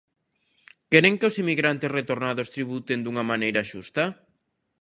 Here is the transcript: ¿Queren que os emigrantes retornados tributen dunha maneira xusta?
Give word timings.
¿Queren 0.91 1.17
que 1.19 1.27
os 1.29 1.39
emigrantes 1.43 1.93
retornados 1.99 2.51
tributen 2.55 2.99
dunha 3.01 3.27
maneira 3.31 3.61
xusta? 3.71 4.03